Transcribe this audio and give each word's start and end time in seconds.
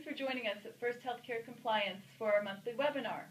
For 0.00 0.16
joining 0.16 0.48
us 0.48 0.56
at 0.64 0.80
First 0.80 1.04
Healthcare 1.04 1.44
Compliance 1.44 2.00
for 2.16 2.32
our 2.32 2.40
monthly 2.40 2.72
webinar. 2.72 3.28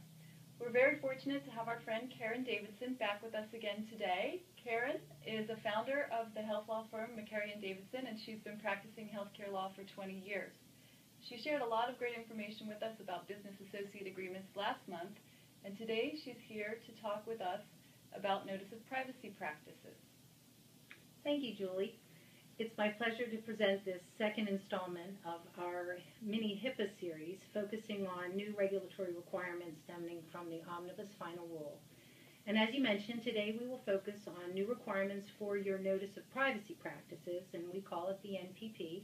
We're 0.62 0.70
very 0.70 1.02
fortunate 1.02 1.42
to 1.50 1.56
have 1.58 1.66
our 1.66 1.82
friend 1.82 2.14
Karen 2.14 2.46
Davidson 2.46 2.94
back 3.02 3.26
with 3.26 3.34
us 3.34 3.50
again 3.58 3.90
today. 3.90 4.46
Karen 4.54 5.02
is 5.26 5.50
a 5.50 5.58
founder 5.66 6.14
of 6.14 6.30
the 6.38 6.46
health 6.46 6.70
law 6.70 6.86
firm 6.94 7.18
McCary 7.18 7.50
and 7.50 7.58
Davidson, 7.58 8.06
and 8.06 8.22
she's 8.22 8.38
been 8.46 8.62
practicing 8.62 9.10
healthcare 9.10 9.50
law 9.50 9.74
for 9.74 9.82
20 9.98 10.14
years. 10.22 10.54
She 11.26 11.42
shared 11.42 11.66
a 11.66 11.74
lot 11.74 11.90
of 11.90 11.98
great 11.98 12.14
information 12.14 12.70
with 12.70 12.86
us 12.86 12.94
about 13.02 13.26
business 13.26 13.58
associate 13.66 14.06
agreements 14.06 14.54
last 14.54 14.86
month, 14.86 15.18
and 15.66 15.74
today 15.74 16.22
she's 16.22 16.40
here 16.46 16.78
to 16.86 17.02
talk 17.02 17.26
with 17.26 17.42
us 17.42 17.66
about 18.14 18.46
notice 18.46 18.70
of 18.70 18.86
privacy 18.86 19.34
practices. 19.42 19.98
Thank 21.26 21.42
you, 21.42 21.58
Julie. 21.58 21.98
It's 22.60 22.78
my 22.78 22.90
pleasure 22.90 23.26
to 23.26 23.38
present 23.38 23.86
this 23.86 24.02
second 24.18 24.50
installment 24.50 25.16
of 25.26 25.40
our 25.58 25.96
mini 26.22 26.62
HIPAA 26.62 26.90
series 27.00 27.38
focusing 27.54 28.06
on 28.06 28.36
new 28.36 28.54
regulatory 28.58 29.14
requirements 29.14 29.80
stemming 29.86 30.18
from 30.30 30.50
the 30.50 30.60
Omnibus 30.70 31.08
Final 31.18 31.48
Rule. 31.48 31.80
And 32.48 32.58
as 32.58 32.74
you 32.74 32.84
mentioned, 32.84 33.24
today 33.24 33.56
we 33.58 33.66
will 33.66 33.82
focus 33.86 34.28
on 34.28 34.54
new 34.54 34.66
requirements 34.66 35.28
for 35.40 35.56
your 35.56 35.78
Notice 35.78 36.18
of 36.18 36.30
Privacy 36.34 36.76
Practices, 36.82 37.44
and 37.54 37.64
we 37.74 37.80
call 37.80 38.10
it 38.10 38.20
the 38.24 38.36
NPP, 38.36 39.04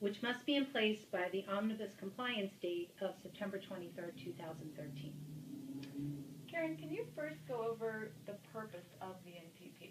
which 0.00 0.20
must 0.20 0.44
be 0.44 0.56
in 0.56 0.66
place 0.66 1.04
by 1.12 1.28
the 1.30 1.44
Omnibus 1.48 1.92
compliance 2.00 2.54
date 2.60 2.90
of 3.00 3.14
September 3.22 3.60
23, 3.60 4.06
2013. 4.24 5.12
Karen, 6.50 6.76
can 6.76 6.90
you 6.90 7.06
first 7.14 7.46
go 7.46 7.64
over 7.64 8.10
the 8.26 8.34
purpose 8.52 8.90
of 9.00 9.14
the 9.24 9.30
NPP? 9.30 9.90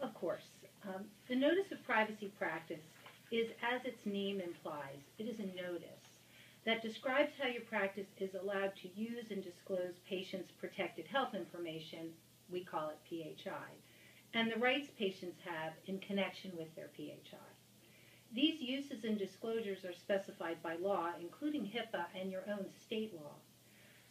Of 0.00 0.14
course. 0.14 0.48
Um, 0.86 1.04
the 1.28 1.34
Notice 1.34 1.72
of 1.72 1.84
Privacy 1.84 2.32
Practice 2.38 2.84
is, 3.32 3.48
as 3.60 3.84
its 3.84 4.06
name 4.06 4.40
implies, 4.40 5.00
it 5.18 5.24
is 5.24 5.40
a 5.40 5.56
notice 5.56 6.20
that 6.64 6.82
describes 6.82 7.32
how 7.40 7.48
your 7.48 7.62
practice 7.62 8.06
is 8.18 8.34
allowed 8.34 8.72
to 8.76 8.88
use 8.94 9.30
and 9.30 9.42
disclose 9.42 9.94
patients' 10.08 10.52
protected 10.60 11.06
health 11.06 11.34
information, 11.34 12.12
we 12.50 12.62
call 12.62 12.90
it 12.90 12.98
PHI, 13.08 13.72
and 14.34 14.50
the 14.50 14.60
rights 14.60 14.88
patients 14.96 15.40
have 15.44 15.72
in 15.86 15.98
connection 15.98 16.52
with 16.56 16.72
their 16.76 16.90
PHI. 16.96 17.36
These 18.32 18.60
uses 18.60 19.02
and 19.02 19.18
disclosures 19.18 19.84
are 19.84 19.92
specified 19.92 20.62
by 20.62 20.76
law, 20.76 21.10
including 21.20 21.64
HIPAA 21.64 22.06
and 22.20 22.30
your 22.30 22.42
own 22.48 22.66
state 22.84 23.12
law. 23.14 23.34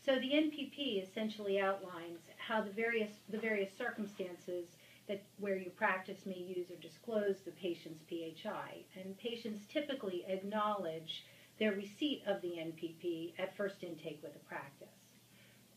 So 0.06 0.16
the 0.16 0.32
NPP 0.32 1.02
essentially 1.02 1.60
outlines 1.60 2.20
how 2.38 2.62
the 2.62 2.72
various, 2.72 3.12
the 3.30 3.40
various 3.40 3.72
circumstances 3.78 4.66
that 5.08 5.24
where 5.38 5.58
your 5.58 5.72
practice 5.72 6.26
may 6.26 6.38
use 6.38 6.72
or 6.72 6.82
disclose 6.82 7.38
the 7.46 7.52
patient's 7.52 8.04
PHI. 8.10 8.84
And 9.00 9.18
patients 9.18 9.66
typically 9.72 10.26
acknowledge 10.28 11.26
their 11.60 11.74
receipt 11.74 12.24
of 12.28 12.42
the 12.42 12.58
NPP 12.58 13.34
at 13.40 13.56
first 13.56 13.84
intake 13.84 14.20
with 14.24 14.36
a 14.36 14.50
practice. 14.50 14.88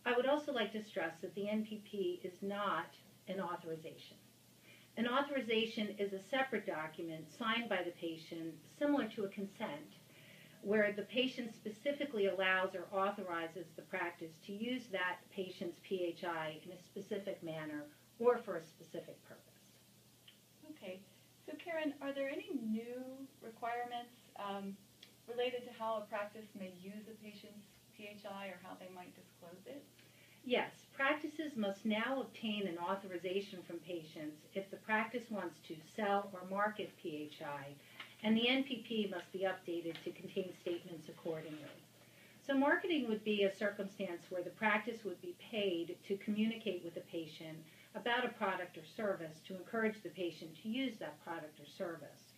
I 0.06 0.16
would 0.16 0.26
also 0.26 0.52
like 0.52 0.72
to 0.72 0.82
stress 0.82 1.12
that 1.20 1.34
the 1.34 1.42
NPP 1.42 2.24
is 2.24 2.32
not 2.40 2.86
an 3.28 3.40
authorization. 3.40 4.16
An 4.96 5.06
authorization 5.06 5.94
is 5.98 6.12
a 6.12 6.28
separate 6.30 6.66
document 6.66 7.26
signed 7.38 7.68
by 7.68 7.82
the 7.84 7.92
patient, 7.92 8.54
similar 8.78 9.06
to 9.14 9.24
a 9.24 9.28
consent, 9.28 9.94
where 10.62 10.92
the 10.92 11.02
patient 11.02 11.54
specifically 11.54 12.26
allows 12.26 12.74
or 12.74 12.88
authorizes 12.92 13.66
the 13.76 13.82
practice 13.82 14.32
to 14.46 14.52
use 14.52 14.82
that 14.90 15.18
patient's 15.30 15.78
PHI 15.88 16.58
in 16.64 16.72
a 16.72 16.82
specific 16.82 17.40
manner 17.44 17.84
or 18.18 18.38
for 18.38 18.56
a 18.56 18.62
specific 18.62 19.16
purpose. 19.26 19.44
Okay. 20.70 21.00
So 21.46 21.52
Karen, 21.56 21.94
are 22.02 22.12
there 22.12 22.28
any 22.28 22.50
new 22.60 23.02
requirements 23.42 24.12
um, 24.36 24.76
related 25.28 25.64
to 25.64 25.72
how 25.78 26.02
a 26.02 26.10
practice 26.10 26.46
may 26.58 26.72
use 26.82 27.08
a 27.08 27.16
patient's 27.24 27.64
PHI 27.96 28.48
or 28.48 28.60
how 28.62 28.76
they 28.78 28.92
might 28.94 29.14
disclose 29.16 29.64
it? 29.66 29.82
Yes, 30.44 30.70
practices 30.94 31.56
must 31.56 31.84
now 31.84 32.22
obtain 32.22 32.66
an 32.66 32.78
authorization 32.78 33.60
from 33.66 33.76
patients 33.78 34.46
if 34.54 34.70
the 34.70 34.76
practice 34.78 35.24
wants 35.30 35.56
to 35.68 35.74
sell 35.96 36.30
or 36.32 36.48
market 36.48 36.90
PHI, 37.02 37.74
and 38.22 38.36
the 38.36 38.46
NPP 38.48 39.10
must 39.10 39.30
be 39.32 39.40
updated 39.40 40.02
to 40.04 40.10
contain 40.12 40.52
statements 40.60 41.08
accordingly. 41.08 41.82
So 42.46 42.54
marketing 42.54 43.08
would 43.08 43.24
be 43.24 43.42
a 43.42 43.54
circumstance 43.54 44.22
where 44.30 44.42
the 44.42 44.50
practice 44.50 45.04
would 45.04 45.20
be 45.20 45.36
paid 45.50 45.96
to 46.08 46.16
communicate 46.16 46.82
with 46.82 46.94
the 46.94 47.02
patient 47.12 47.58
about 48.00 48.24
a 48.24 48.28
product 48.28 48.78
or 48.78 48.84
service 48.96 49.40
to 49.46 49.56
encourage 49.56 50.02
the 50.02 50.08
patient 50.10 50.50
to 50.62 50.68
use 50.68 50.96
that 50.98 51.22
product 51.24 51.58
or 51.60 51.66
service. 51.66 52.32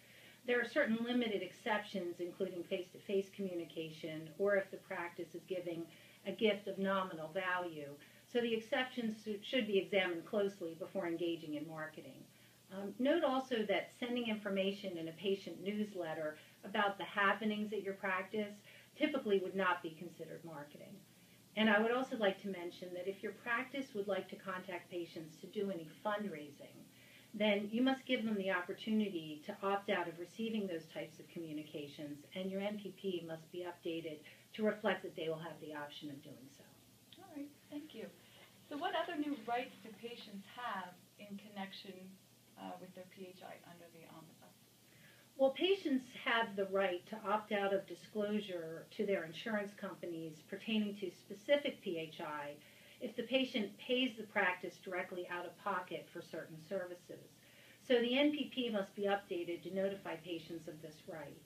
There 0.47 0.61
are 0.61 0.65
certain 0.65 0.99
limited 1.05 1.43
exceptions, 1.43 2.17
including 2.19 2.65
face-to-face 2.65 3.29
communication, 3.37 4.31
or 4.39 4.57
if 4.57 4.71
the 4.71 4.79
practice 4.79 5.35
is 5.35 5.43
giving 5.49 5.85
a 6.27 6.33
gift 6.33 6.67
of 6.67 6.79
nominal 6.79 7.29
value. 7.29 7.91
So 8.33 8.41
the 8.41 8.55
exceptions 8.55 9.17
should 9.43 9.67
be 9.67 9.79
examined 9.79 10.25
closely 10.25 10.77
before 10.79 11.07
engaging 11.07 11.55
in 11.55 11.69
marketing. 11.69 12.25
Um, 12.73 12.95
note 12.99 13.25
also 13.25 13.65
that 13.69 13.91
sending 13.99 14.29
information 14.29 14.97
in 14.97 15.09
a 15.09 15.13
patient 15.13 15.63
newsletter 15.63 16.39
about 16.65 16.99
the 16.99 17.05
happenings 17.05 17.73
at 17.73 17.83
your 17.83 17.95
practice 17.95 18.55
typically 18.97 19.41
would 19.41 19.57
not 19.57 19.83
be 19.83 19.91
considered 19.91 20.45
marketing. 20.45 20.95
And 21.57 21.69
I 21.69 21.81
would 21.81 21.91
also 21.91 22.17
like 22.17 22.41
to 22.43 22.49
mention 22.49 22.89
that 22.95 23.09
if 23.09 23.23
your 23.23 23.33
practice 23.33 23.87
would 23.95 24.07
like 24.07 24.29
to 24.29 24.37
contact 24.37 24.91
patients 24.91 25.37
to 25.41 25.47
do 25.49 25.71
any 25.71 25.89
fundraising, 26.05 26.79
then 27.35 27.69
you 27.71 27.83
must 27.83 28.07
give 28.07 28.25
them 28.25 28.37
the 28.37 28.51
opportunity 28.51 29.43
to 29.47 29.57
opt 29.63 29.91
out 29.91 30.09
of 30.09 30.19
receiving 30.19 30.67
those 30.67 30.87
types 30.93 31.19
of 31.19 31.29
communications, 31.29 32.19
and 32.35 32.51
your 32.51 32.61
NPP 32.61 33.27
must 33.27 33.51
be 33.53 33.67
updated 33.67 34.19
to 34.55 34.65
reflect 34.65 35.03
that 35.03 35.15
they 35.15 35.29
will 35.29 35.39
have 35.39 35.59
the 35.61 35.75
option 35.75 36.11
of 36.11 36.23
doing 36.23 36.49
so. 36.57 36.65
All 37.19 37.31
right, 37.37 37.51
thank 37.71 37.95
you. 37.95 38.07
So 38.69 38.77
what 38.77 38.95
other 38.95 39.19
new 39.19 39.37
rights 39.47 39.75
do 39.83 39.91
patients 40.01 40.47
have 40.55 40.95
in 41.19 41.39
connection 41.39 41.95
uh, 42.59 42.75
with 42.81 42.95
their 42.95 43.07
PHI 43.15 43.59
under 43.67 43.87
the 43.95 44.07
omnibus? 44.11 44.60
Well, 45.41 45.57
patients 45.57 46.05
have 46.23 46.55
the 46.55 46.67
right 46.67 47.01
to 47.09 47.17
opt 47.27 47.51
out 47.53 47.73
of 47.73 47.87
disclosure 47.87 48.85
to 48.95 49.07
their 49.07 49.25
insurance 49.25 49.73
companies 49.81 50.35
pertaining 50.51 50.97
to 50.97 51.11
specific 51.11 51.79
PHI 51.83 52.57
if 53.01 53.17
the 53.17 53.23
patient 53.23 53.71
pays 53.79 54.11
the 54.19 54.25
practice 54.25 54.77
directly 54.85 55.27
out 55.33 55.47
of 55.47 55.57
pocket 55.65 56.07
for 56.13 56.21
certain 56.21 56.59
services. 56.69 57.25
So 57.89 57.95
the 57.95 58.13
NPP 58.13 58.71
must 58.71 58.95
be 58.95 59.05
updated 59.05 59.63
to 59.63 59.75
notify 59.75 60.17
patients 60.17 60.69
of 60.69 60.83
this 60.83 60.97
right. 61.11 61.41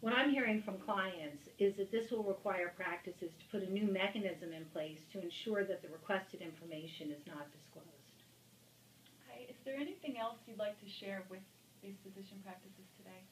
What 0.00 0.14
I'm 0.14 0.30
hearing 0.30 0.60
from 0.60 0.78
clients 0.78 1.44
is 1.60 1.76
that 1.76 1.92
this 1.92 2.10
will 2.10 2.24
require 2.24 2.72
practices 2.74 3.30
to 3.38 3.46
put 3.52 3.62
a 3.62 3.72
new 3.72 3.86
mechanism 3.86 4.52
in 4.52 4.64
place 4.72 4.98
to 5.12 5.22
ensure 5.22 5.62
that 5.62 5.80
the 5.80 5.88
requested 5.90 6.42
information 6.42 7.12
is 7.12 7.24
not 7.24 7.46
disclosed. 7.52 8.18
Okay. 9.30 9.46
Is 9.48 9.58
there 9.64 9.76
anything 9.76 10.18
else 10.18 10.38
you'd 10.48 10.58
like 10.58 10.80
to 10.80 10.90
share 10.90 11.22
with 11.30 11.38
these 11.82 11.96
physician 12.02 12.38
practices 12.44 12.86
today? 12.96 13.22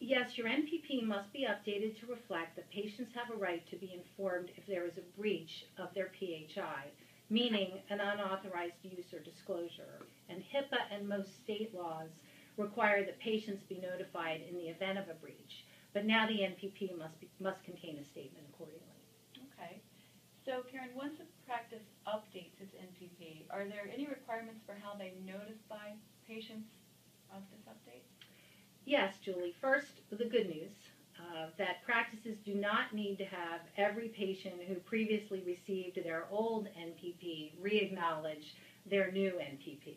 Yes, 0.00 0.36
your 0.36 0.48
NPP 0.48 1.02
must 1.02 1.32
be 1.32 1.46
updated 1.48 1.98
to 2.00 2.06
reflect 2.06 2.56
that 2.56 2.70
patients 2.70 3.12
have 3.14 3.34
a 3.34 3.40
right 3.40 3.64
to 3.70 3.76
be 3.76 3.94
informed 3.94 4.50
if 4.56 4.66
there 4.66 4.86
is 4.86 4.98
a 4.98 5.18
breach 5.18 5.64
of 5.78 5.94
their 5.94 6.10
PHI, 6.18 6.90
meaning 7.30 7.78
an 7.88 8.00
unauthorized 8.00 8.82
use 8.82 9.14
or 9.14 9.20
disclosure. 9.20 10.04
And 10.28 10.42
HIPAA 10.42 10.92
and 10.92 11.08
most 11.08 11.30
state 11.42 11.74
laws 11.74 12.10
require 12.56 13.04
that 13.04 13.18
patients 13.18 13.62
be 13.68 13.80
notified 13.80 14.42
in 14.48 14.56
the 14.56 14.68
event 14.68 14.98
of 14.98 15.08
a 15.08 15.14
breach. 15.14 15.64
But 15.94 16.06
now 16.06 16.26
the 16.26 16.42
NPP 16.42 16.98
must, 16.98 17.18
be, 17.20 17.28
must 17.40 17.62
contain 17.64 17.98
a 17.98 18.04
statement 18.04 18.46
accordingly. 18.52 19.00
Okay. 19.54 19.80
So, 20.44 20.60
Karen, 20.70 20.90
once 20.94 21.14
a 21.22 21.26
practice 21.46 21.86
updates 22.06 22.60
its 22.60 22.74
NPP, 22.74 23.46
are 23.50 23.64
there 23.64 23.88
any 23.88 24.06
requirements 24.06 24.60
for 24.66 24.76
how 24.76 24.98
they 24.98 25.14
notify 25.24 25.96
patients 26.28 26.68
of 27.36 27.42
this 27.50 27.66
update? 27.68 28.02
Yes, 28.84 29.14
Julie. 29.24 29.54
First, 29.60 30.00
the 30.10 30.24
good 30.24 30.48
news 30.48 30.72
uh, 31.18 31.46
that 31.58 31.84
practices 31.84 32.36
do 32.44 32.54
not 32.54 32.94
need 32.94 33.16
to 33.18 33.24
have 33.24 33.60
every 33.76 34.08
patient 34.08 34.54
who 34.68 34.74
previously 34.76 35.42
received 35.46 35.98
their 36.04 36.26
old 36.30 36.68
NPP 36.78 37.52
re-acknowledge 37.60 38.54
their 38.90 39.10
new 39.10 39.32
NPP. 39.40 39.94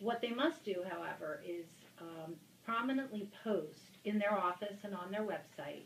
What 0.00 0.20
they 0.20 0.30
must 0.30 0.64
do, 0.64 0.76
however, 0.90 1.40
is 1.46 1.66
um, 2.00 2.34
prominently 2.64 3.30
post 3.44 3.98
in 4.04 4.18
their 4.18 4.32
office 4.32 4.76
and 4.82 4.94
on 4.94 5.10
their 5.10 5.22
website 5.22 5.84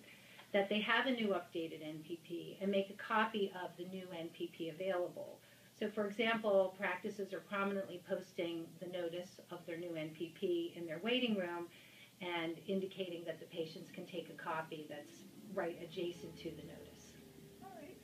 that 0.53 0.69
they 0.69 0.81
have 0.81 1.07
a 1.07 1.13
new 1.13 1.29
updated 1.29 1.85
NPP 1.85 2.57
and 2.61 2.71
make 2.71 2.91
a 2.91 3.03
copy 3.03 3.53
of 3.63 3.71
the 3.77 3.85
new 3.85 4.07
NPP 4.07 4.75
available. 4.75 5.39
So 5.81 5.89
for 5.89 6.05
example, 6.05 6.77
practices 6.77 7.33
are 7.33 7.41
prominently 7.41 8.03
posting 8.07 8.67
the 8.85 8.89
notice 8.93 9.41
of 9.51 9.65
their 9.67 9.79
new 9.79 9.97
NPP 9.97 10.77
in 10.77 10.85
their 10.85 11.01
waiting 11.03 11.37
room 11.37 11.73
and 12.21 12.57
indicating 12.69 13.25
that 13.25 13.41
the 13.41 13.47
patients 13.47 13.89
can 13.91 14.05
take 14.05 14.29
a 14.29 14.37
copy 14.37 14.85
that's 14.91 15.25
right 15.55 15.81
adjacent 15.81 16.37
to 16.45 16.53
the 16.53 16.69
notice. 16.69 17.17
All 17.65 17.73
right. 17.81 17.97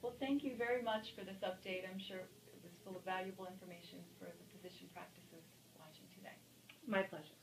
Well, 0.00 0.16
thank 0.18 0.42
you 0.42 0.56
very 0.56 0.80
much 0.80 1.12
for 1.12 1.22
this 1.22 1.44
update. 1.44 1.84
I'm 1.84 2.00
sure 2.00 2.16
it 2.16 2.60
was 2.64 2.72
full 2.82 2.96
of 2.96 3.04
valuable 3.04 3.44
information 3.44 4.00
for 4.18 4.32
the 4.32 4.46
physician 4.56 4.88
practices 4.94 5.44
watching 5.76 6.08
today. 6.16 6.40
My 6.88 7.02
pleasure. 7.02 7.36